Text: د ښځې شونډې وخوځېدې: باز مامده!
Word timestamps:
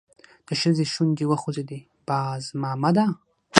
د 0.47 0.49
ښځې 0.61 0.85
شونډې 0.93 1.25
وخوځېدې: 1.31 1.79
باز 2.07 2.43
مامده! 2.61 3.05